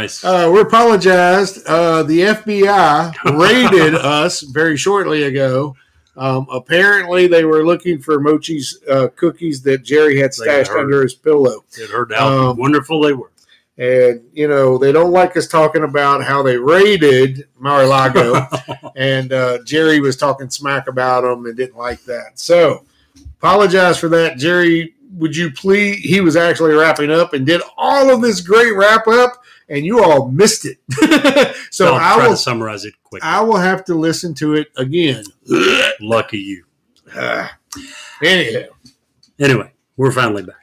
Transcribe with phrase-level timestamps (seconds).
[0.00, 0.24] Nice.
[0.24, 1.66] Uh, we apologized.
[1.66, 5.76] Uh, the FBI raided us very shortly ago.
[6.16, 11.14] Um, apparently, they were looking for Mochi's uh, cookies that Jerry had stashed under his
[11.14, 11.64] pillow.
[11.76, 13.30] it heard how um, wonderful they were.
[13.76, 18.46] And, you know, they don't like us talking about how they raided Mar-a-Lago.
[18.96, 22.38] and uh, Jerry was talking smack about them and didn't like that.
[22.38, 22.86] So,
[23.38, 24.94] apologize for that, Jerry.
[25.14, 25.98] Would you please?
[25.98, 29.39] He was actually wrapping up and did all of this great wrap up,
[29.70, 30.78] and you all missed it.
[31.70, 32.36] so I will.
[32.36, 33.26] summarize it quickly.
[33.26, 35.24] I will have to listen to it again.
[36.00, 36.64] Lucky you.
[37.14, 37.56] Ah.
[38.22, 38.66] anyhow,
[39.40, 40.56] Anyway, we're finally back.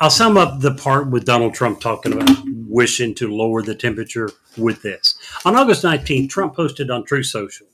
[0.00, 2.30] I'll sum up the part with Donald Trump talking about
[2.68, 5.18] wishing to lower the temperature with this.
[5.44, 7.66] On August 19th, Trump posted on Truth Social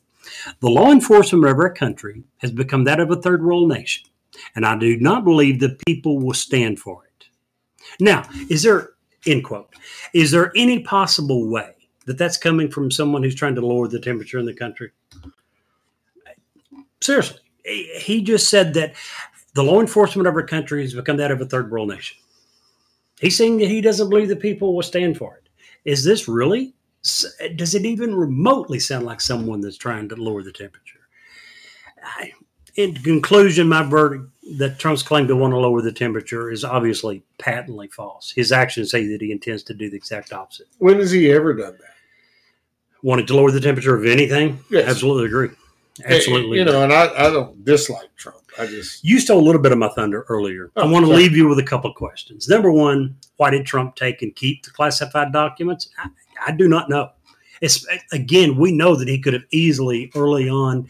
[0.60, 4.08] The law enforcement of our country has become that of a third world nation,
[4.54, 7.26] and I do not believe the people will stand for it.
[8.00, 8.90] Now, is there,
[9.28, 9.74] end quote,
[10.14, 11.74] is there any possible way
[12.06, 14.90] that that's coming from someone who's trying to lower the temperature in the country?
[17.00, 18.94] Seriously, he just said that
[19.54, 22.16] the law enforcement of our country has become that of a third world nation.
[23.20, 25.48] He's saying that he doesn't believe the people will stand for it.
[25.84, 26.74] Is this really?
[27.56, 31.00] Does it even remotely sound like someone that's trying to lower the temperature?
[32.02, 32.32] I,
[32.76, 34.26] in conclusion, my verdict
[34.56, 38.30] that Trump's claim to want to lower the temperature is obviously patently false.
[38.30, 40.66] His actions say that he intends to do the exact opposite.
[40.78, 41.94] when has he ever done that?
[43.02, 44.58] Wanted to lower the temperature of anything?
[44.70, 44.88] Yes.
[44.88, 45.50] Absolutely agree.
[46.04, 46.58] Absolutely.
[46.58, 48.38] You know, and I, I don't dislike Trump.
[48.58, 50.70] I just You stole a little bit of my thunder earlier.
[50.76, 51.22] Oh, I Oh, want to sorry.
[51.24, 52.48] leave you with a couple of questions.
[52.48, 55.88] Number one, why did Trump take and keep the classified documents?
[55.98, 56.08] I,
[56.46, 57.10] I do not know.
[57.60, 60.88] It's, again, we know that he could have easily early on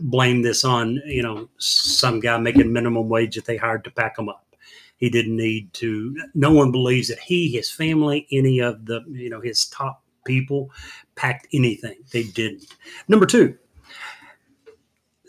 [0.00, 4.18] blamed this on you know some guy making minimum wage that they hired to pack
[4.18, 4.46] him up.
[4.96, 6.16] He didn't need to.
[6.34, 10.70] No one believes that he, his family, any of the you know his top people
[11.16, 11.96] packed anything.
[12.10, 12.66] They didn't.
[13.08, 13.58] Number two,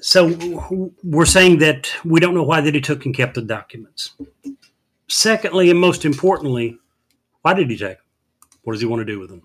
[0.02, 4.12] so we're saying that we don't know why that he took and kept the documents.
[5.08, 6.78] Secondly, and most importantly,
[7.41, 8.06] why did he take them?
[8.64, 9.44] What does he want to do with them?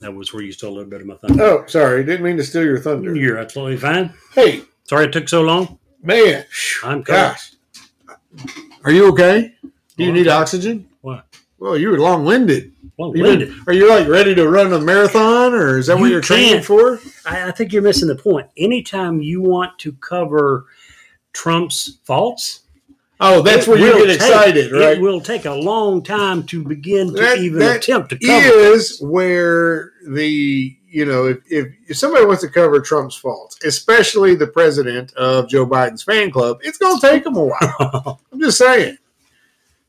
[0.00, 1.42] That was where you stole a little bit of my thunder.
[1.44, 3.14] oh, sorry, didn't mean to steal your thunder.
[3.14, 4.12] You're absolutely fine.
[4.34, 5.78] Hey, Sorry it took so long.
[6.02, 6.44] man,
[6.82, 7.36] I'm covered.
[7.36, 7.52] gosh,
[8.82, 9.54] are you okay?
[9.96, 10.30] Do you need okay.
[10.36, 10.88] oxygen?
[11.02, 11.26] What?
[11.58, 12.72] Well, you were long winded.
[12.96, 15.96] Well, You Lyndon, been- Are you like ready to run a marathon, or is that
[15.98, 16.98] what You you're training for?
[17.26, 18.46] I, I think you're missing the point.
[18.56, 20.64] Anytime you want to cover
[21.34, 22.60] Trump's faults,
[23.22, 24.96] Oh, that's it where you get take- excited, right?
[24.96, 28.48] It will take a long time to begin to That- even that attempt to cover.
[28.58, 34.34] Is where the you know if, if if somebody wants to cover Trump's faults, especially
[34.34, 38.20] the president of Joe Biden's fan club, it's going to take them a while.
[38.32, 38.96] I'm just saying.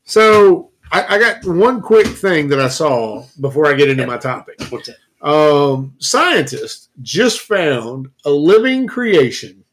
[0.04, 4.18] So I, I got one quick thing that I saw before I get into my
[4.18, 4.60] topic.
[4.70, 5.26] What's that?
[5.26, 9.64] Um, scientists just found a living creation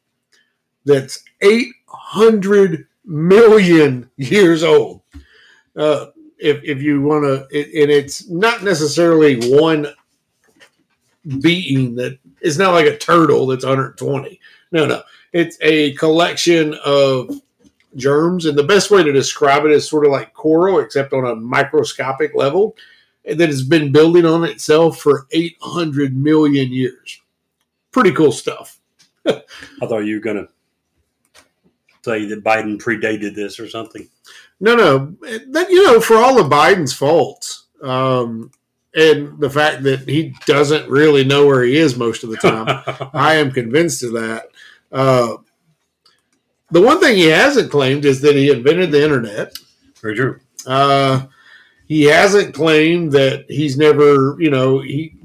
[0.86, 5.02] that's 800 million years old.
[5.76, 6.08] Uh,
[6.38, 9.88] if, if you want to, it, and it's not necessarily one
[11.42, 14.40] being that it's not like a turtle that's 120.
[14.72, 15.02] No, no,
[15.34, 17.42] it's a collection of
[17.96, 21.26] germs, and the best way to describe it is sort of like coral, except on
[21.26, 22.76] a microscopic level
[23.26, 27.22] that has been building on itself for 800 million years.
[27.92, 28.80] Pretty cool stuff.
[29.26, 29.42] I
[29.82, 30.50] thought you were going to
[32.04, 34.08] say that Biden predated this or something.
[34.60, 38.52] No, no, that you know, for all of Biden's faults, um,
[38.96, 42.84] and the fact that he doesn't really know where he is most of the time,
[43.14, 44.50] I am convinced of that.
[44.92, 45.38] Uh,
[46.72, 49.58] the one thing he hasn't claimed is that he invented the internet.
[50.02, 50.40] Very true.
[50.66, 51.26] Uh,
[51.88, 55.16] he hasn't claimed that he's never, you know, he.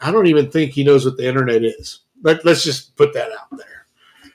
[0.00, 2.00] I don't even think he knows what the internet is.
[2.22, 3.86] Let, let's just put that out there.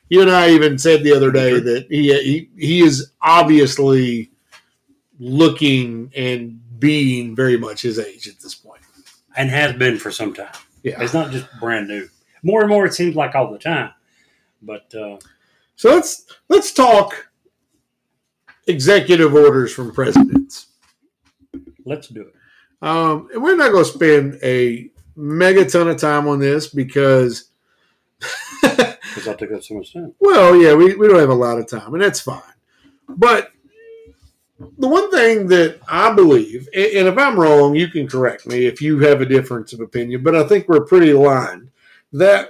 [0.09, 4.31] You and I even said the other day that he he, he is obviously
[5.19, 8.81] looking and being very much his age at this point.
[9.35, 10.51] And has been for some time.
[10.83, 11.01] Yeah.
[11.01, 12.07] It's not just brand new.
[12.43, 13.91] More and more, it seems like all the time.
[14.61, 15.17] But uh,
[15.75, 17.29] So let's let's talk
[18.67, 20.67] executive orders from presidents.
[21.85, 22.33] let's do it.
[22.81, 27.49] Um, and we're not going to spend a mega ton of time on this because
[28.61, 30.13] Because that took up so much time.
[30.19, 32.41] Well, yeah, we, we don't have a lot of time, and that's fine.
[33.09, 33.51] But
[34.59, 38.81] the one thing that I believe, and, if I'm wrong, you can correct me if
[38.81, 41.69] you have a difference of opinion, but I think we're pretty aligned
[42.13, 42.49] that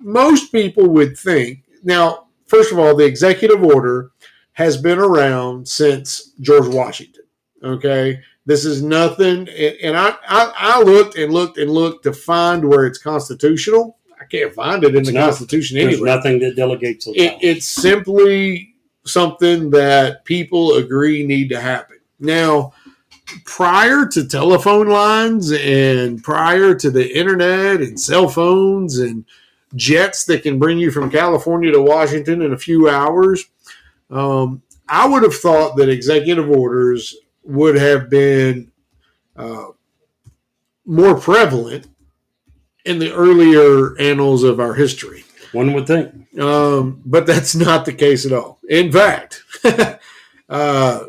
[0.00, 1.62] most people would think.
[1.82, 4.10] Now, first of all, the executive order
[4.52, 7.24] has been around since George Washington.
[7.62, 8.20] Okay.
[8.46, 9.48] This is nothing.
[9.48, 13.98] And, I, I, I looked and looked and looked to find where it's constitutional.
[14.20, 15.26] I can't find it in It's the not.
[15.26, 18.73] Constitution There's nothing that delegates It, it's simply
[19.06, 21.98] something that people agree need to happen.
[22.18, 22.72] Now,
[23.44, 29.24] prior to telephone lines and prior to the internet and cell phones and
[29.74, 33.44] jets that can bring you from California to Washington in a few hours,
[34.10, 38.70] um, I would have thought that executive orders would have been
[39.36, 39.68] uh,
[40.84, 41.88] more prevalent
[42.84, 45.23] in the earlier annals of our history.
[45.54, 46.38] One would think.
[46.38, 48.58] Um, but that's not the case at all.
[48.68, 49.42] In fact,
[50.48, 51.04] uh,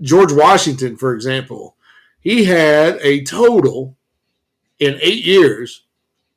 [0.00, 1.76] George Washington, for example,
[2.20, 3.96] he had a total
[4.78, 5.84] in eight years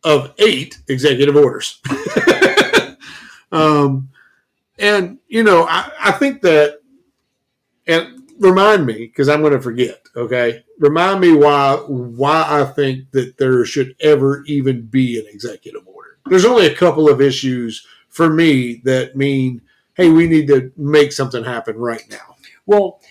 [0.04, 1.80] of eight executive orders.
[3.52, 4.10] um,
[4.80, 6.80] and, you know, I, I think that,
[7.88, 10.64] and remind me, because I'm going to forget, okay?
[10.80, 16.01] Remind me why why I think that there should ever even be an executive order.
[16.26, 19.62] There's only a couple of issues for me that mean,
[19.96, 22.36] hey, we need to make something happen right now.
[22.66, 23.02] Well,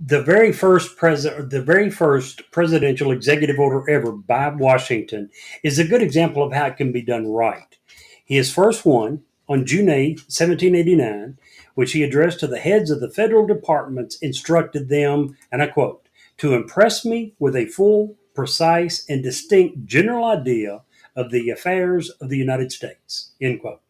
[0.00, 5.30] the very first president, the very first presidential executive order ever by Washington
[5.62, 7.76] is a good example of how it can be done right.
[8.24, 11.38] His first one on June 8, 1789,
[11.74, 16.06] which he addressed to the heads of the federal departments, instructed them, and I quote,
[16.38, 20.82] to impress me with a full, precise, and distinct general idea
[21.18, 23.32] of the affairs of the United States.
[23.40, 23.80] End quote.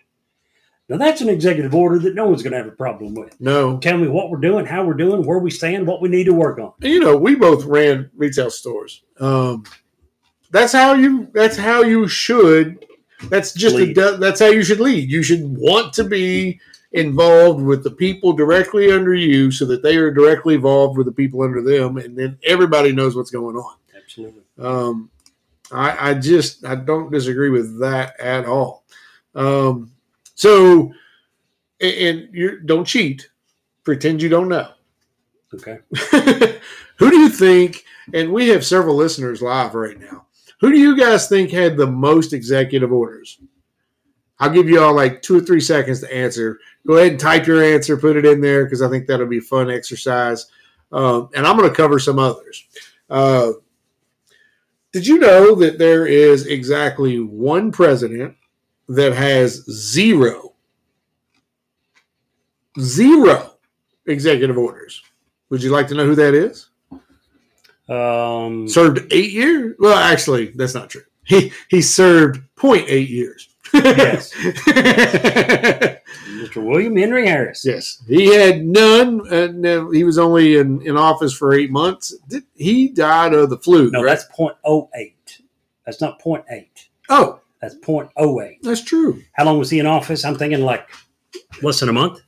[0.89, 3.79] Now that's an executive order that no one's going to have a problem with No,
[3.79, 6.33] tell me what we're doing, how we're doing, where we stand, what we need to
[6.33, 6.73] work on.
[6.81, 9.03] you know, we both ran retail stores.
[9.21, 9.65] Um,
[10.51, 11.29] that's how you.
[11.35, 12.87] That's how you should.
[13.25, 15.11] That's just a, that's how you should lead.
[15.11, 16.59] You should want to be
[16.93, 21.13] involved with the people directly under you, so that they are directly involved with the
[21.13, 23.77] people under them, and then everybody knows what's going on.
[23.95, 24.43] Absolutely.
[24.59, 25.11] Um,
[25.71, 28.85] I, I just I don't disagree with that at all.
[29.35, 29.93] Um,
[30.35, 30.93] so,
[31.81, 33.29] and, you don't cheat.
[33.85, 34.71] Pretend you don't know.
[35.55, 35.79] Okay.
[36.97, 37.85] Who do you think?
[38.15, 40.27] And we have several listeners live right now.
[40.61, 43.39] Who do you guys think had the most executive orders?
[44.41, 46.59] I'll give you all like two or three seconds to answer.
[46.87, 49.39] Go ahead and type your answer, put it in there because I think that'll be
[49.39, 50.47] a fun exercise.
[50.93, 52.65] Um, and I'm going to cover some others.
[53.11, 53.53] Uh,
[54.93, 58.37] did you know that there is exactly one president
[58.89, 60.55] that has zero,
[62.81, 63.59] zero
[64.07, 65.03] executive orders?
[65.51, 66.71] Would you like to know who that is?
[67.89, 69.75] Um, served eight years.
[69.79, 71.05] Well, actually, that's not true.
[71.25, 73.49] He he served 0.8 years.
[73.75, 74.33] Yes.
[75.29, 76.65] Mr.
[76.65, 77.65] William Henry Harris.
[77.65, 82.15] yes, he had none, and uh, he was only in, in office for eight months.
[82.29, 83.91] Did- He died of the flu.
[83.91, 84.11] No, right?
[84.11, 85.41] that's point oh eight.
[85.85, 86.89] That's not point eight.
[87.09, 88.59] oh, That's point oh eight.
[88.63, 89.23] that's true.
[89.33, 90.25] How long was he in office?
[90.25, 90.89] I'm thinking like
[91.63, 92.21] less than a month.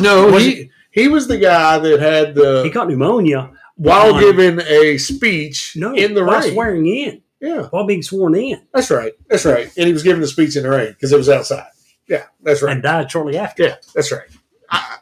[0.00, 4.20] No, Was he he was the guy that had the He caught pneumonia while on-
[4.20, 6.52] giving a speech no in the rain.
[6.52, 9.12] swearing in, Yeah, while being sworn in, that's right.
[9.28, 9.70] That's right.
[9.76, 11.68] And he was giving the speech in the rain because it was outside.
[12.06, 12.72] Yeah, that's right.
[12.74, 13.62] and died shortly after.
[13.62, 14.28] Yeah, that's right.
[14.68, 14.98] I,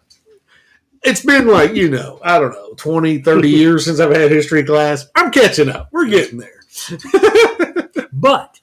[1.03, 4.63] it's been like, you know, I don't know, 20, 30 years since I've had history
[4.63, 5.07] class.
[5.17, 5.89] I'm catching up.
[5.93, 6.61] We're getting there.
[8.13, 8.61] But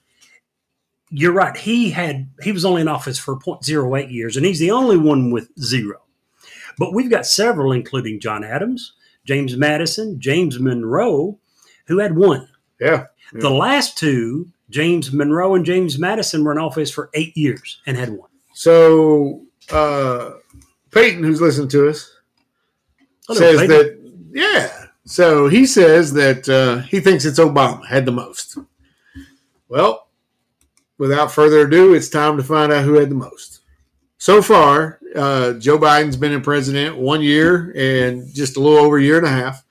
[1.09, 1.55] you're right.
[1.55, 5.31] He had he was only in office for 0.08 years, and he's the only one
[5.31, 6.01] with zero.
[6.77, 11.39] But we've got several, including John Adams, James Madison, James Monroe,
[11.87, 12.49] who had one.
[12.81, 13.05] Yeah.
[13.33, 17.97] The last two, James Monroe and James Madison, were in office for eight years and
[17.97, 18.29] had one.
[18.53, 19.41] So,
[19.71, 20.31] uh,
[20.91, 22.11] Peyton, who's listening to us,
[23.27, 23.69] Hello, says Peyton.
[23.69, 24.85] that, yeah.
[25.05, 28.57] So he says that uh, he thinks it's Obama had the most.
[29.69, 30.07] Well,
[30.97, 33.61] without further ado, it's time to find out who had the most.
[34.17, 38.97] So far, uh, Joe Biden's been in president one year and just a little over
[38.97, 39.63] a year and a half.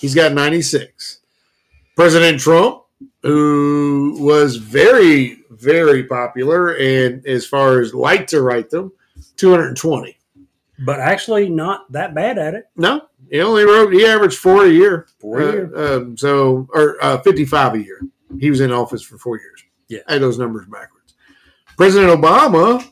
[0.00, 1.18] He's got 96.
[1.94, 2.79] President Trump,
[3.22, 8.92] who was very, very popular and as far as liked to write them,
[9.36, 10.16] 220.
[10.80, 12.64] but actually not that bad at it.
[12.76, 15.06] No, he only wrote, he averaged four a year.
[15.18, 18.00] Four a Uh, um, so, or uh, 55 a year.
[18.38, 19.62] He was in office for four years.
[19.88, 20.00] Yeah.
[20.08, 21.14] I had those numbers backwards.
[21.76, 22.84] President Obama,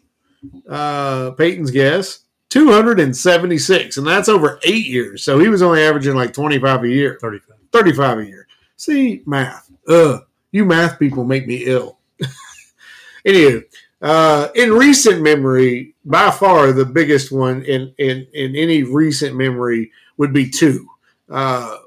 [0.68, 2.20] uh, Peyton's guess,
[2.50, 5.22] 276, and that's over eight years.
[5.22, 7.56] So he was only averaging like 25 a year, 35.
[7.72, 8.47] 35 a year.
[8.78, 9.70] See, math.
[9.88, 11.98] Ugh, you math people make me ill.
[13.26, 13.64] Anywho,
[14.00, 19.90] uh, in recent memory, by far the biggest one in, in, in any recent memory
[20.16, 20.88] would be two.
[21.28, 21.78] Uh,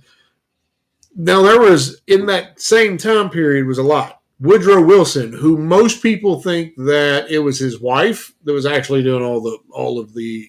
[1.14, 4.20] now there was in that same time period was a lot.
[4.40, 9.22] Woodrow Wilson, who most people think that it was his wife that was actually doing
[9.22, 10.48] all the all of the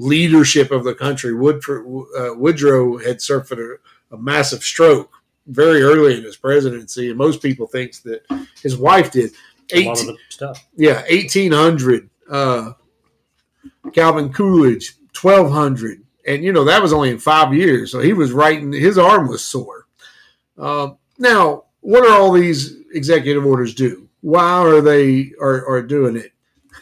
[0.00, 1.34] leadership of the country.
[1.34, 1.86] Woodford,
[2.18, 3.58] uh, Woodrow had suffered
[4.10, 5.10] a, a massive stroke
[5.46, 8.22] very early in his presidency, and most people thinks that
[8.62, 9.32] his wife did.
[9.72, 10.68] A lot of 18 the stuff.
[10.76, 12.10] yeah, eighteen hundred.
[12.28, 12.72] Uh,
[13.92, 17.92] Calvin Coolidge, twelve hundred, and you know that was only in five years.
[17.92, 18.72] So he was writing.
[18.72, 19.86] His arm was sore.
[20.58, 24.08] Um, now, what are all these executive orders do?
[24.22, 26.32] Why are they are, are doing it?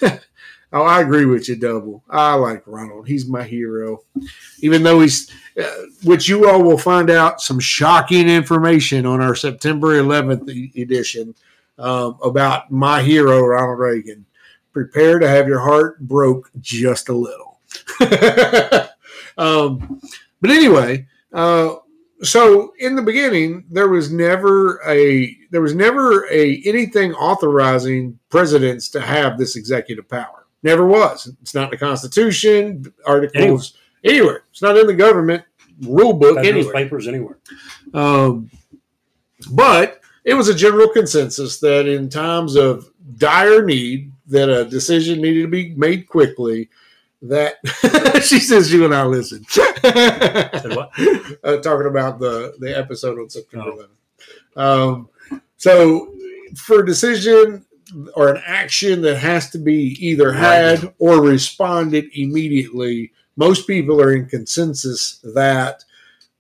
[0.73, 2.03] oh, I agree with you, Double.
[2.09, 3.09] I like Ronald.
[3.09, 4.03] He's my hero,
[4.61, 5.31] even though he's.
[5.59, 10.71] Uh, which you all will find out some shocking information on our September 11th e-
[10.81, 11.35] edition
[11.79, 14.25] um, about my hero, Ronald Reagan.
[14.73, 17.59] Prepare to have your heart broke just a little.
[19.39, 20.01] um,
[20.41, 21.75] but anyway, uh,
[22.23, 28.89] so in the beginning, there was never a there was never a anything authorizing presidents
[28.91, 30.38] to have this executive power.
[30.63, 31.31] Never was.
[31.41, 33.75] It's not in the Constitution, articles
[34.05, 34.43] anywhere.
[34.51, 35.45] It's not in the government
[35.83, 36.73] rule book anywhere.
[36.73, 37.39] papers anywhere.
[37.95, 38.51] Um,
[39.53, 45.23] but it was a general consensus that in times of dire need, that a decision
[45.23, 46.69] needed to be made quickly.
[47.23, 47.55] That
[48.25, 49.45] she says you and I listen.
[49.53, 50.93] What?
[51.45, 53.87] uh, talking about the the episode on September Oh.
[54.57, 54.61] 11th.
[54.61, 55.09] Um,
[55.57, 56.15] so
[56.57, 57.65] for decision
[58.15, 64.15] or an action that has to be either had or responded immediately, most people are
[64.15, 65.85] in consensus that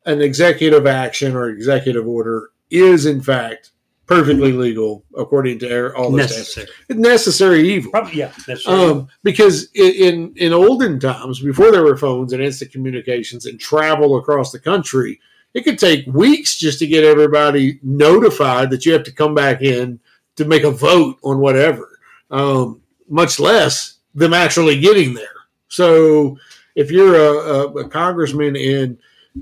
[0.06, 3.70] an executive action or executive order is in fact
[4.06, 6.16] perfectly legal according to all the.
[6.16, 6.66] Necessary.
[6.88, 7.92] Necessary evil.
[7.92, 8.32] Probably, yeah.
[8.46, 13.60] That's Um, because in in olden times, before there were phones and instant communications and
[13.60, 15.20] travel across the country,
[15.54, 19.62] it could take weeks just to get everybody notified that you have to come back
[19.62, 20.00] in
[20.38, 21.99] to make a vote on whatever.
[22.30, 25.28] Um, much less them actually getting there.
[25.68, 26.38] So
[26.75, 28.99] if you're a, a, congressman in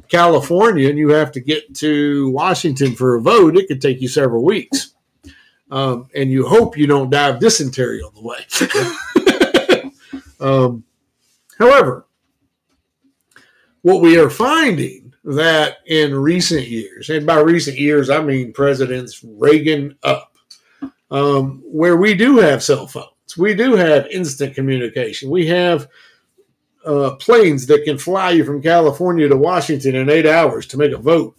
[0.08, 4.08] California and you have to get to Washington for a vote, it could take you
[4.08, 4.94] several weeks.
[5.70, 8.22] Um, and you hope you don't die of dysentery on the
[9.80, 9.92] way.
[10.40, 10.84] um,
[11.58, 12.06] however,
[13.82, 19.24] what we are finding that in recent years, and by recent years I mean presidents
[19.24, 20.35] Reagan up,
[21.10, 25.88] um, where we do have cell phones, we do have instant communication, we have
[26.84, 30.92] uh, planes that can fly you from California to Washington in eight hours to make
[30.92, 31.36] a vote.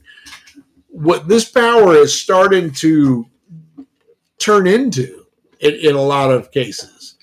[0.89, 3.25] What this power is starting to
[4.39, 5.25] turn into,
[5.59, 7.15] in, in a lot of cases,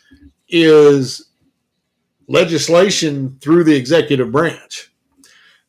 [0.48, 1.28] is
[2.28, 4.93] legislation through the executive branch.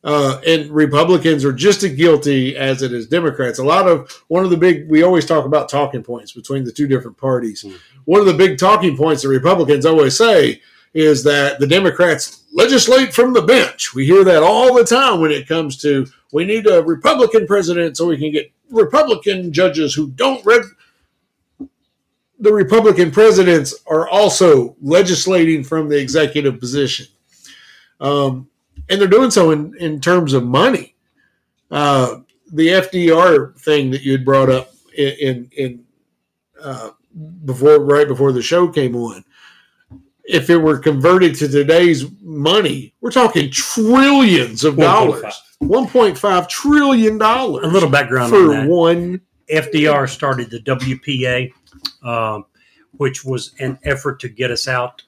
[0.06, 3.58] Uh, and Republicans are just as guilty as it is Democrats.
[3.58, 6.70] A lot of one of the big we always talk about talking points between the
[6.70, 7.64] two different parties.
[7.64, 7.74] Mhm.
[8.04, 10.62] One of the big talking points that Republicans always say
[10.94, 13.94] is that the Democrats legislate from the bench.
[13.94, 17.96] We hear that all the time when it comes to we need a Republican president
[17.96, 20.62] so we can get Republican judges who don't read.
[22.38, 27.06] The Republican presidents are also legislating from the executive position.
[28.00, 28.48] Um,
[28.88, 30.94] and they're doing so in, in terms of money.
[31.70, 32.20] Uh,
[32.52, 35.84] the FDR thing that you had brought up in, in, in
[36.62, 36.90] uh,
[37.44, 39.24] before, right before the show came on,
[40.24, 44.78] if it were converted to today's money, we're talking trillions of 1.5.
[44.80, 47.64] dollars, one point five trillion dollars.
[47.64, 48.68] A little background on for that.
[48.68, 49.20] one.
[49.50, 51.52] FDR started the WPA,
[52.02, 52.46] um,
[52.96, 55.02] which was an effort to get us out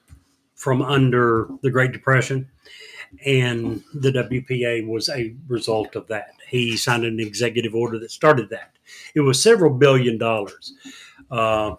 [0.55, 2.47] from under the Great Depression.
[3.25, 6.31] And the WPA was a result of that.
[6.47, 8.73] He signed an executive order that started that.
[9.15, 10.73] It was several billion dollars.
[11.29, 11.75] Uh,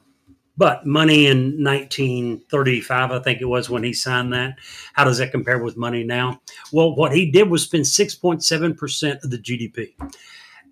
[0.57, 4.59] but money in 1935, I think it was when he signed that.
[4.93, 6.41] How does that compare with money now?
[6.71, 9.95] Well, what he did was spend 6.7% of the GDP.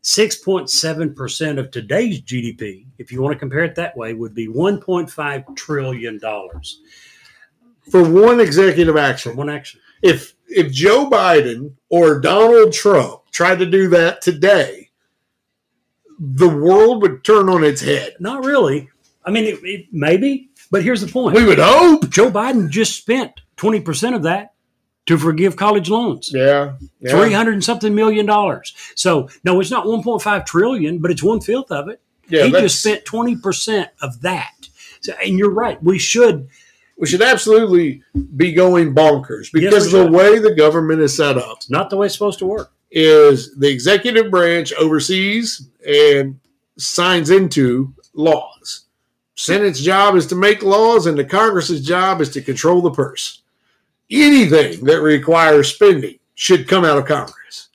[0.03, 5.57] 6.7% of today's GDP, if you want to compare it that way, would be $1.5
[5.57, 6.21] trillion
[7.91, 9.33] For one executive action.
[9.33, 9.81] for one action.
[10.03, 14.91] If if Joe Biden or Donald Trump tried to do that today,
[16.19, 18.17] the world would turn on its head.
[18.19, 18.89] Not really.
[19.25, 21.37] I mean, it, it maybe, but here's the point.
[21.37, 22.09] We would hope.
[22.11, 24.55] Joe Biden just spent 20% of that
[25.07, 26.31] to forgive college loans.
[26.33, 26.75] Yeah.
[27.01, 27.11] yeah.
[27.11, 28.75] 300 and something million dollars.
[28.95, 32.01] So, no, it's not 1.5 trillion, but it's one fifth of it.
[32.29, 34.69] Yeah, he just spent 20% of that.
[35.01, 35.83] So, and you're right.
[35.83, 36.49] We should,
[36.99, 38.03] we should absolutely
[38.37, 42.07] be going bonkers because we the way the government is set up not the way
[42.07, 42.73] it's supposed to work.
[42.91, 46.39] is the executive branch oversees and
[46.77, 48.85] signs into laws.
[49.35, 53.43] Senate's job is to make laws, and the Congress's job is to control the purse.
[54.11, 57.69] Anything that requires spending should come out of Congress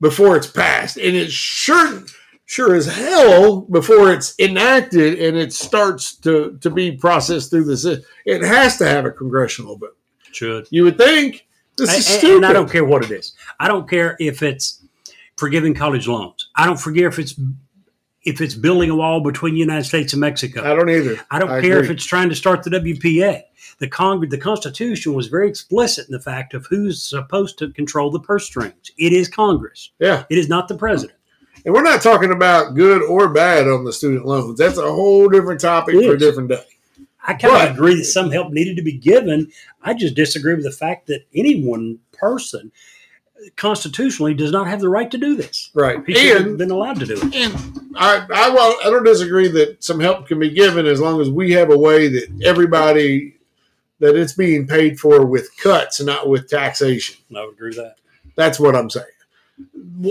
[0.00, 2.04] before it's passed, and it sure,
[2.48, 7.76] sure as hell before it's enacted and it starts to to be processed through the
[7.76, 8.04] system.
[8.24, 9.96] It has to have a congressional vote.
[10.32, 10.66] Should.
[10.70, 12.36] You would think this And, is and- stupid.
[12.36, 13.34] and I don't care what it is.
[13.60, 14.82] I don't care if it's
[15.36, 16.48] forgiving college loans.
[16.56, 17.38] I don't forget if it's
[18.24, 20.62] if it's building a wall between the United States and Mexico.
[20.62, 21.16] I don't either.
[21.30, 23.42] I don't I care if it's trying to start the WPA.
[23.78, 28.10] The Congress, the Constitution was very explicit in the fact of who's supposed to control
[28.10, 28.90] the purse strings.
[28.98, 29.90] It is Congress.
[30.00, 30.24] Yeah.
[30.30, 31.17] It is not the president.
[31.64, 34.58] And we're not talking about good or bad on the student loans.
[34.58, 36.64] That's a whole different topic for a different day.
[37.26, 39.52] I kind of agree that some help needed to be given.
[39.82, 42.72] I just disagree with the fact that any one person
[43.56, 45.70] constitutionally does not have the right to do this.
[45.74, 45.98] Right.
[46.06, 47.34] He And, been allowed to do it.
[47.34, 51.20] and I, I, well, I don't disagree that some help can be given as long
[51.20, 53.36] as we have a way that everybody,
[54.00, 57.16] that it's being paid for with cuts not with taxation.
[57.36, 57.96] I would agree with that.
[58.36, 59.06] That's what I'm saying.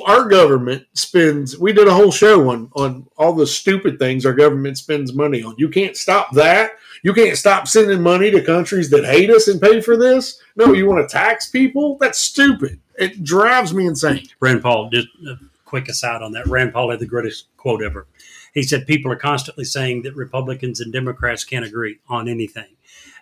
[0.06, 1.58] Our government spends.
[1.58, 5.44] We did a whole show on on all the stupid things our government spends money
[5.44, 5.56] on.
[5.58, 6.72] You can't stop that.
[7.04, 10.42] You can't stop sending money to countries that hate us and pay for this.
[10.56, 11.98] No, you want to tax people?
[12.00, 12.80] That's stupid.
[12.98, 14.28] It drives me insane.
[14.40, 16.48] Rand Paul, just a quick aside on that.
[16.48, 18.08] Rand Paul had the greatest quote ever.
[18.54, 22.76] He said, People are constantly saying that Republicans and Democrats can't agree on anything.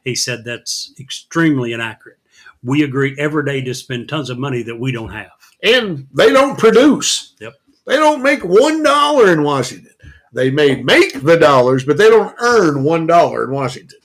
[0.03, 2.19] He said that's extremely inaccurate.
[2.63, 5.31] We agree every day to spend tons of money that we don't have.
[5.65, 7.35] And they don't produce.
[7.39, 7.53] Yep.
[7.85, 9.91] They don't make one dollar in Washington.
[10.33, 13.99] They may make the dollars, but they don't earn one dollar in Washington.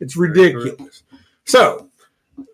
[0.00, 1.02] It's ridiculous.
[1.44, 1.88] So,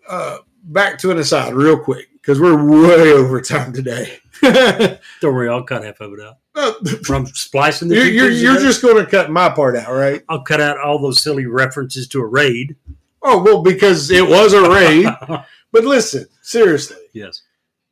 [0.07, 4.19] uh, back to an aside, real quick, because we're way over time today.
[4.41, 4.99] Don't
[5.33, 6.37] worry, I'll cut half of it out.
[6.55, 10.21] Uh, From splicing the you're you're, you're just going to cut my part out, right?
[10.27, 12.75] I'll cut out all those silly references to a raid.
[13.21, 15.07] Oh well, because it was a raid.
[15.71, 17.42] but listen, seriously, yes.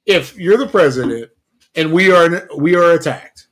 [0.06, 1.30] If you're the president
[1.76, 3.48] and we are we are attacked,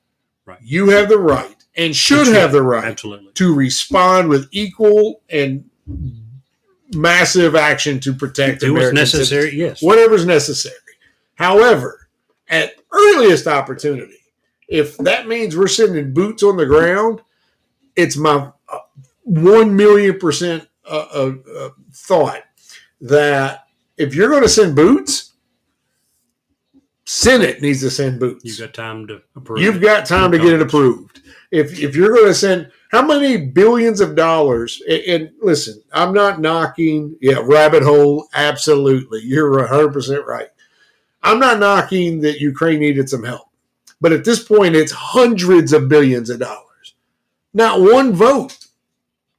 [0.46, 0.60] Right.
[0.62, 3.32] you have the right and should have the right Absolutely.
[3.34, 5.70] to respond with equal and
[6.94, 9.42] massive action to protect what's American necessary.
[9.52, 9.60] citizens.
[9.60, 9.82] Yes.
[9.82, 10.76] whatever's necessary.
[11.36, 12.10] However,
[12.48, 14.18] at earliest opportunity,
[14.68, 17.22] if that means we're sending boots on the ground,
[17.96, 18.78] it's my uh,
[19.24, 22.42] one million percent uh, uh, uh, thought
[23.02, 23.66] that
[23.98, 25.29] if you're going to send boots,
[27.10, 28.46] Senate needs to send boots.
[28.46, 29.64] You've got time to approve.
[29.64, 31.22] You've got time to get it approved.
[31.50, 36.14] If if you're going to send how many billions of dollars, and, and listen, I'm
[36.14, 40.50] not knocking, yeah, rabbit hole, absolutely, you're 100 percent right.
[41.24, 43.50] I'm not knocking that Ukraine needed some help,
[44.00, 46.94] but at this point, it's hundreds of billions of dollars.
[47.56, 48.68] Not one vote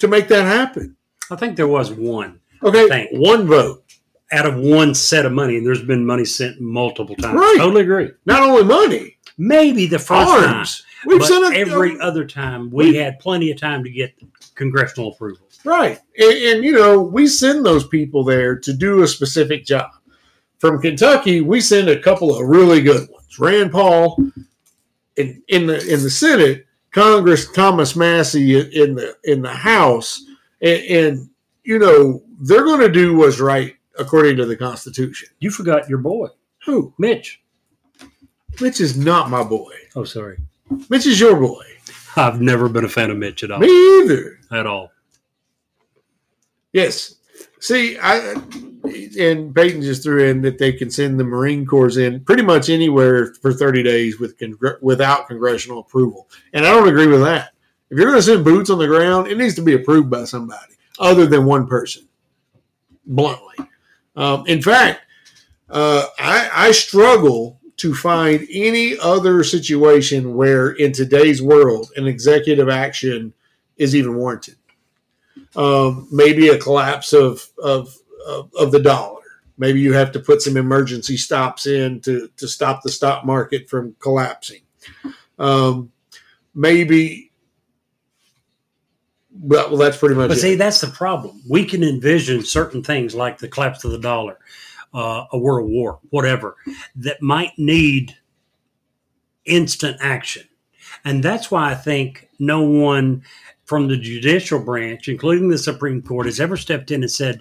[0.00, 0.96] to make that happen.
[1.30, 3.84] I think there was one Okay, one vote.
[4.32, 7.34] Out of one set of money, and there's been money sent multiple times.
[7.34, 7.56] Right.
[7.58, 8.10] Totally agree.
[8.26, 10.66] Not only money, Maybe the first time.
[11.06, 14.12] We've but sent a, every other time we had plenty of time to get
[14.54, 15.46] congressional approval.
[15.64, 15.98] Right.
[16.18, 19.90] And, and, you know, we send those people there to do a specific job.
[20.58, 23.38] From Kentucky, we send a couple of really good ones.
[23.38, 24.22] Rand Paul
[25.16, 30.22] in, in the in the Senate, Congress Thomas Massie in the in the House,
[30.60, 31.30] and, and
[31.64, 35.28] you know, they're gonna do what's right according to the Constitution.
[35.38, 36.28] You forgot your boy,
[36.66, 36.94] Who?
[36.98, 37.42] Mitch.
[38.60, 39.72] Mitch is not my boy.
[39.94, 40.38] Oh, sorry.
[40.88, 41.64] Mitch is your boy.
[42.16, 43.60] I've never been a fan of Mitch at all.
[43.60, 43.68] Me
[44.02, 44.38] either.
[44.50, 44.90] At all.
[46.72, 47.16] Yes.
[47.60, 48.34] See, I
[49.18, 52.70] and Peyton just threw in that they can send the Marine Corps in pretty much
[52.70, 56.28] anywhere for 30 days with congr- without congressional approval.
[56.52, 57.50] And I don't agree with that.
[57.90, 60.24] If you're going to send boots on the ground, it needs to be approved by
[60.24, 62.08] somebody other than one person,
[63.04, 63.66] bluntly.
[64.20, 65.00] Um, in fact,
[65.70, 72.68] uh, I, I struggle to find any other situation where in today's world an executive
[72.68, 73.32] action
[73.78, 74.56] is even warranted.
[75.56, 79.22] Um, maybe a collapse of, of, of, of the dollar.
[79.56, 83.70] Maybe you have to put some emergency stops in to, to stop the stock market
[83.70, 84.60] from collapsing.
[85.38, 85.92] Um,
[86.54, 87.29] maybe,
[89.40, 90.40] well, well, that's pretty much But it.
[90.40, 91.40] see, that's the problem.
[91.48, 94.38] We can envision certain things like the collapse of the dollar,
[94.92, 96.56] uh, a world war, whatever,
[96.96, 98.16] that might need
[99.46, 100.44] instant action.
[101.04, 103.22] And that's why I think no one
[103.64, 107.40] from the judicial branch, including the Supreme Court, has ever stepped in and said,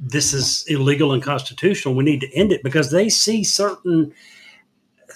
[0.00, 1.94] this is illegal and constitutional.
[1.94, 4.12] We need to end it because they see certain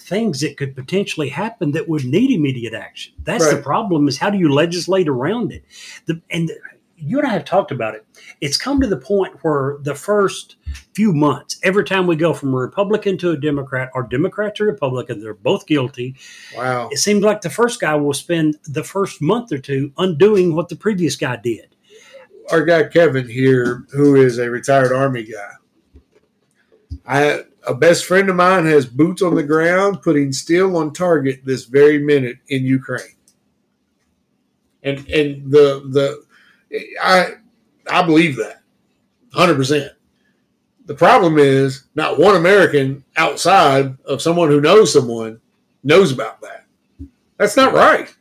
[0.07, 3.13] things that could potentially happen that would need immediate action.
[3.25, 5.65] That's the problem is how do you legislate around it?
[6.07, 6.51] The, and
[6.97, 8.07] you and I have talked about it.
[8.41, 10.57] It's come to the point where the first
[10.95, 14.65] few months, every time we go from a Republican to a Democrat or Democrat to
[14.65, 16.15] Republican, they're both guilty.
[16.57, 16.89] wow.
[16.91, 20.69] It seems like the first guy will spend the first month or two undoing what
[20.69, 21.75] the previous guy did.
[22.51, 25.51] our guy Kevin here, who is a retired Army guy.
[27.05, 31.41] I a best friend of mine has boots on the ground, putting steel on target
[31.45, 33.17] this very minute in Ukraine.
[34.83, 36.25] And and the the
[37.03, 37.35] I
[37.91, 38.63] I believe that
[39.33, 39.93] hundred percent.
[40.87, 45.41] The problem is not one American outside of someone who knows someone
[45.83, 46.67] knows about that.
[47.39, 48.15] That's not right.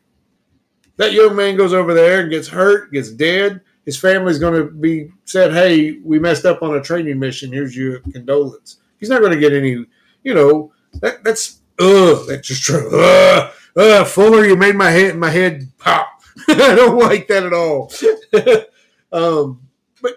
[0.97, 4.71] That young man goes over there and gets hurt, gets dead his family's going to
[4.71, 7.53] be said, "Hey, we messed up on a training mission.
[7.53, 9.85] Here's your condolence." He's not going to get any,
[10.23, 10.73] you know.
[10.95, 12.25] That that's ugh.
[12.27, 12.89] That's just true.
[12.99, 16.07] Ugh, ugh, Fuller, you made my head my head pop.
[16.47, 17.91] I don't like that at all.
[19.11, 19.61] um,
[20.01, 20.13] but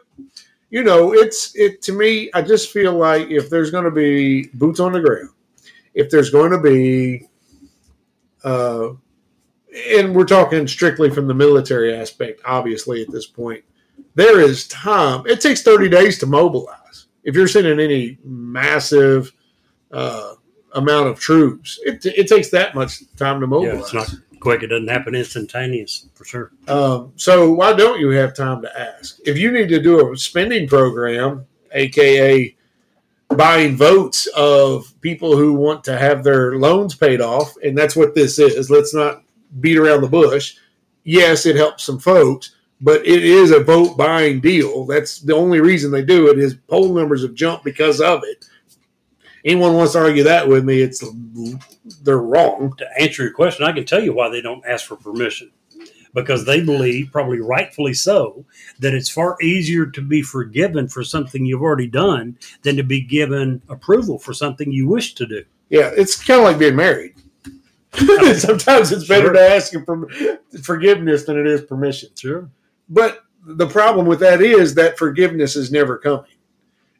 [0.70, 2.30] you know, it's it to me.
[2.32, 5.34] I just feel like if there's going to be boots on the ground,
[5.92, 7.28] if there's going to be,
[8.42, 8.94] uh,
[9.90, 13.62] and we're talking strictly from the military aspect, obviously, at this point,
[14.14, 15.26] there is time.
[15.26, 16.77] It takes 30 days to mobilize.
[17.24, 19.32] If you're sending any massive
[19.90, 20.34] uh,
[20.72, 23.92] amount of troops, it, it takes that much time to mobilize.
[23.92, 24.62] Yeah, it's not quick.
[24.62, 26.52] It doesn't happen instantaneous for sure.
[26.68, 29.18] Um, so why don't you have time to ask?
[29.26, 32.54] If you need to do a spending program, aka
[33.36, 38.14] buying votes of people who want to have their loans paid off, and that's what
[38.14, 38.70] this is.
[38.70, 39.22] Let's not
[39.60, 40.56] beat around the bush.
[41.04, 44.84] Yes, it helps some folks, but it is a vote buying deal.
[44.86, 48.44] That's the only reason they do it is poll numbers have jumped because of it.
[49.44, 51.02] Anyone wants to argue that with me, it's
[52.02, 52.74] they're wrong.
[52.78, 55.50] To answer your question, I can tell you why they don't ask for permission.
[56.14, 58.44] Because they believe, probably rightfully so,
[58.80, 63.00] that it's far easier to be forgiven for something you've already done than to be
[63.02, 65.44] given approval for something you wish to do.
[65.68, 67.14] Yeah, it's kind of like being married.
[67.92, 69.32] Sometimes it's better Sure.
[69.34, 70.08] to ask for
[70.62, 72.08] forgiveness than it is permission.
[72.16, 72.48] Sure.
[72.88, 76.24] But the problem with that is that forgiveness is never coming.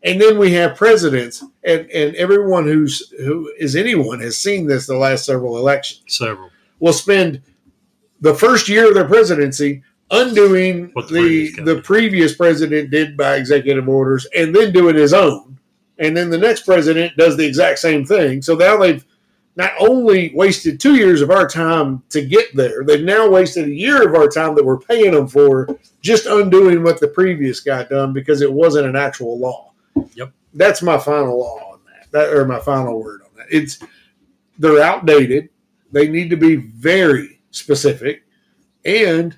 [0.02, 4.86] And then we have presidents, and, and everyone who's who is anyone has seen this
[4.86, 6.50] the last several elections Several.
[6.78, 7.42] will spend
[8.20, 12.90] the first year of their presidency undoing What the the previous guy the previous president
[12.90, 15.58] did by executive orders, and then doing his own.
[15.98, 18.40] And then the next president does the exact same thing.
[18.40, 19.04] So now they've
[19.58, 23.74] not only wasted two years of our time to get there, they've now wasted a
[23.74, 25.68] year of our time that we're paying them for
[26.00, 29.72] just undoing what the previous guy done because it wasn't an actual law.
[30.14, 30.30] Yep.
[30.54, 32.10] That's my final law on that.
[32.12, 33.46] That or my final word on that.
[33.50, 33.80] It's
[34.60, 35.48] they're outdated.
[35.90, 38.22] They need to be very specific,
[38.84, 39.36] and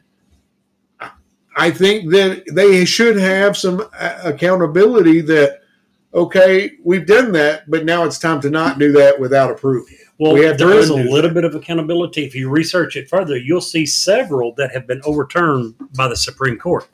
[1.01, 1.13] I-
[1.57, 5.23] I think that they should have some accountability.
[5.23, 5.60] That
[6.13, 9.87] okay, we've done that, but now it's time to not do that without approval.
[10.19, 11.35] Well, We have there is a little that.
[11.35, 12.25] bit of accountability.
[12.25, 16.59] If you research it further, you'll see several that have been overturned by the Supreme
[16.59, 16.89] Court.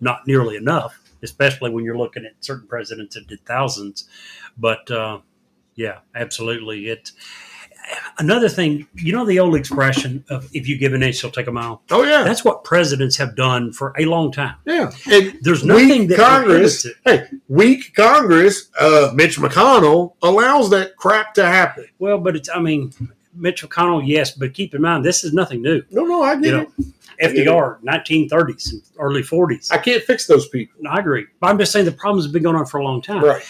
[0.00, 4.08] Not nearly enough, especially when you're looking at certain presidents that did thousands.
[4.58, 5.20] But uh,
[5.76, 6.88] yeah, absolutely.
[6.88, 7.12] It.
[8.18, 11.46] Another thing, you know, the old expression of "if you give an inch, you'll take
[11.48, 14.54] a mile." Oh yeah, That's what presidents have done for a long time.
[14.64, 14.90] yeah.
[15.10, 16.86] And There's nothing weak that Congress.
[17.04, 18.70] Hey, weak Congress.
[18.78, 21.86] Uh, Mitch McConnell allows that crap to happen.
[21.98, 22.48] Well, but it's.
[22.48, 22.92] I mean,
[23.34, 25.82] Mitch McConnell, yes, but keep in mind this is nothing new.
[25.90, 26.86] No, no, I get You know, it.
[27.20, 29.70] FDR, 1930s and early 40s.
[29.72, 30.74] I can't fix those people.
[30.88, 31.26] I agree.
[31.40, 33.22] But I'm just saying the problems have been going on for a long time.
[33.24, 33.42] Right.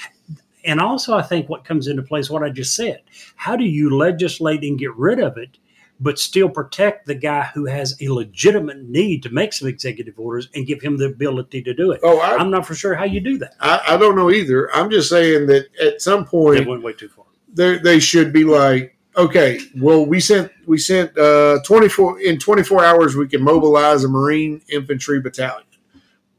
[0.65, 3.03] And also, I think what comes into play is what I just said.
[3.37, 5.59] How do you legislate and get rid of it,
[5.99, 10.49] but still protect the guy who has a legitimate need to make some executive orders
[10.55, 12.01] and give him the ability to do it?
[12.03, 13.55] Oh, I, I'm not for sure how you do that.
[13.61, 14.75] I, I don't know either.
[14.75, 17.25] I'm just saying that at some point went way too far.
[17.53, 22.85] they they should be like, okay, well, we sent we sent uh, 24 in 24
[22.85, 25.67] hours we can mobilize a Marine infantry battalion.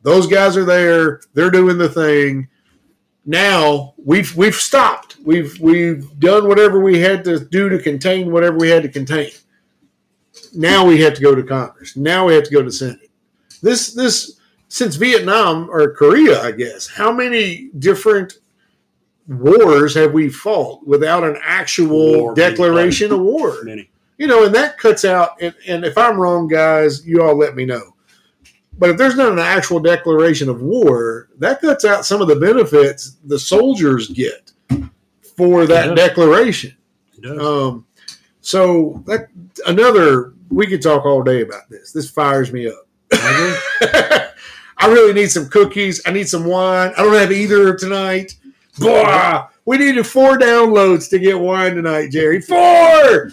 [0.02, 1.22] Those guys are there.
[1.34, 2.50] They're doing the thing.
[3.26, 5.18] Now we've we've stopped.
[5.24, 9.32] We've we've done whatever we had to do to contain whatever we had to contain.
[10.54, 11.96] Now we have to go to Congress.
[11.96, 13.10] Now we have to go to Senate.
[13.62, 16.88] This this since Vietnam or Korea, I guess.
[16.88, 18.40] How many different
[19.28, 23.64] wars have we fought without an actual War declaration of war?
[23.64, 23.90] Many.
[24.18, 25.42] You know, and that cuts out.
[25.42, 27.93] And, and if I'm wrong, guys, you all let me know.
[28.78, 32.36] But if there's not an actual declaration of war, that cuts out some of the
[32.36, 34.52] benefits the soldiers get
[35.38, 36.76] for that declaration.
[37.40, 37.86] Um,
[38.42, 39.28] so that
[39.68, 41.92] another we could talk all day about this.
[41.92, 42.88] This fires me up.
[44.78, 46.02] I really need some cookies.
[46.06, 46.92] I need some wine.
[46.98, 48.36] I don't have either tonight.
[48.80, 49.48] Blah.
[49.66, 52.42] We needed four downloads to get wine tonight, Jerry.
[52.42, 53.32] Four.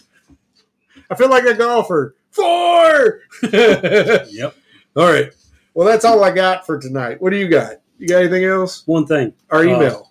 [1.11, 2.14] I feel like a golfer.
[2.31, 3.22] Four.
[3.53, 4.55] yep.
[5.01, 5.33] All right.
[5.75, 7.21] Well, that's all I got for tonight.
[7.23, 7.77] What do you got?
[7.99, 8.83] You got anything else?
[8.87, 9.33] One thing.
[9.51, 10.07] Our Uh, email.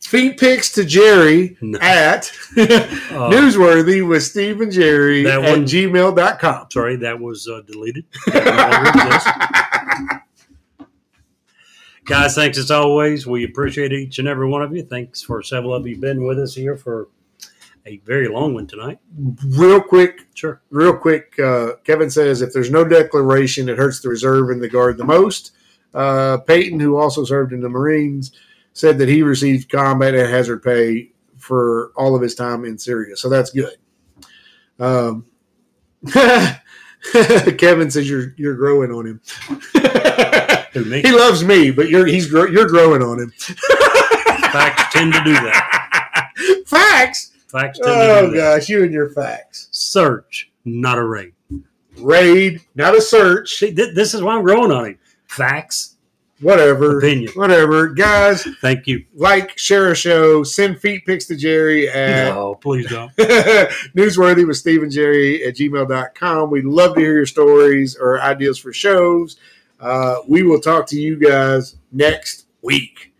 [0.00, 1.78] Feet pics to Jerry No.
[1.80, 6.66] at Uh, newsworthy with Steve and Jerry That at gmail.com.
[6.70, 8.04] Sorry, that was uh, deleted.
[8.26, 9.30] That no longer exists.
[12.04, 13.26] Guys, thanks as always.
[13.26, 14.82] We appreciate each and every one of you.
[14.82, 17.08] Thanks for several of you been with us here for
[17.86, 18.98] a very long one tonight.
[19.48, 20.60] real quick, Sure.
[20.70, 21.38] real quick.
[21.38, 25.04] Uh, Kevin says if there's no declaration, it hurts the reserve and the guard the
[25.04, 25.52] most.
[25.94, 28.32] Uh, Peyton, who also served in the Marines,
[28.72, 33.16] said that he received combat and hazard pay for all of his time in Syria.
[33.16, 33.76] So that's good.
[34.78, 35.26] Um,
[37.58, 39.20] Kevin says you're you're growing on him.
[40.74, 43.30] He loves me, but you're he's you're growing on him.
[43.36, 46.30] Facts tend to do that.
[46.66, 47.21] Facts.
[47.52, 49.68] Facts Oh gosh, you and your facts.
[49.70, 51.32] Search, not a raid.
[51.98, 53.56] Raid, not a search.
[53.58, 54.98] See, th- this is why I'm growing on him.
[55.26, 55.96] Facts,
[56.40, 56.98] Whatever.
[56.98, 57.30] opinion.
[57.34, 57.88] Whatever.
[57.88, 59.04] Guys, Thank you.
[59.14, 63.14] like, share a show, send feet pics to Jerry at No, please don't.
[63.16, 66.50] newsworthy with Steve and Jerry at gmail.com.
[66.50, 69.36] We'd love to hear your stories or ideas for shows.
[69.78, 73.11] Uh, we will talk to you guys next week.